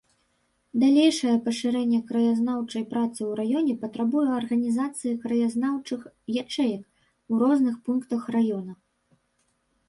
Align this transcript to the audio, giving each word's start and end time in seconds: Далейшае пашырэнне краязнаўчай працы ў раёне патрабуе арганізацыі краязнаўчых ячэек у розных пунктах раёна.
Далейшае 0.83 1.33
пашырэнне 1.47 1.99
краязнаўчай 2.11 2.83
працы 2.93 3.21
ў 3.29 3.35
раёне 3.41 3.75
патрабуе 3.83 4.23
арганізацыі 4.39 5.13
краязнаўчых 5.27 6.01
ячэек 6.43 6.83
у 7.31 7.33
розных 7.45 7.75
пунктах 7.91 8.21
раёна. 8.39 8.73